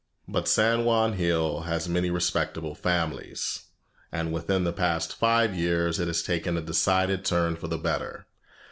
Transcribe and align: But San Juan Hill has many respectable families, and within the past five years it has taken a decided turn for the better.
But 0.27 0.47
San 0.47 0.83
Juan 0.83 1.13
Hill 1.13 1.59
has 1.59 1.87
many 1.87 2.09
respectable 2.09 2.73
families, 2.73 3.65
and 4.11 4.33
within 4.33 4.63
the 4.63 4.73
past 4.73 5.13
five 5.15 5.53
years 5.55 5.99
it 5.99 6.07
has 6.07 6.23
taken 6.23 6.57
a 6.57 6.61
decided 6.63 7.23
turn 7.23 7.55
for 7.55 7.67
the 7.67 7.77
better. 7.77 8.25